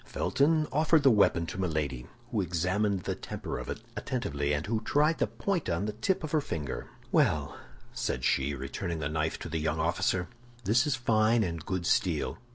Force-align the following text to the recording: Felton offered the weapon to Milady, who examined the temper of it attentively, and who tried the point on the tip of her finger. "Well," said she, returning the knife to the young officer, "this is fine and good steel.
Felton 0.03 0.65
offered 0.71 1.03
the 1.03 1.11
weapon 1.11 1.45
to 1.45 1.59
Milady, 1.59 2.07
who 2.31 2.41
examined 2.41 3.01
the 3.03 3.13
temper 3.13 3.59
of 3.59 3.69
it 3.69 3.81
attentively, 3.95 4.51
and 4.51 4.65
who 4.65 4.81
tried 4.81 5.19
the 5.19 5.27
point 5.27 5.69
on 5.69 5.85
the 5.85 5.93
tip 5.93 6.23
of 6.23 6.31
her 6.31 6.41
finger. 6.41 6.87
"Well," 7.11 7.55
said 7.93 8.23
she, 8.23 8.55
returning 8.55 8.97
the 8.97 9.09
knife 9.09 9.37
to 9.37 9.47
the 9.47 9.59
young 9.59 9.79
officer, 9.79 10.27
"this 10.63 10.87
is 10.87 10.95
fine 10.95 11.43
and 11.43 11.63
good 11.63 11.85
steel. 11.85 12.39